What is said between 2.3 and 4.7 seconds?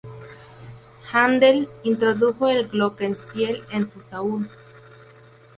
el "glockenspiel" en su "Saúl".